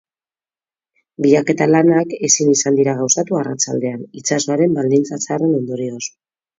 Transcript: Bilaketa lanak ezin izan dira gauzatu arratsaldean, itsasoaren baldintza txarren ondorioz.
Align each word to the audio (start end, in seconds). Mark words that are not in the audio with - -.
Bilaketa 1.25 1.67
lanak 1.75 2.17
ezin 2.29 2.51
izan 2.55 2.81
dira 2.81 2.97
gauzatu 3.05 3.41
arratsaldean, 3.43 4.03
itsasoaren 4.23 4.77
baldintza 4.83 5.25
txarren 5.25 5.59
ondorioz. 5.65 6.05